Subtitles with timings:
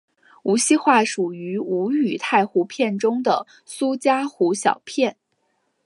[0.41, 5.15] 无锡话属于吴语太湖片中的苏嘉湖小片。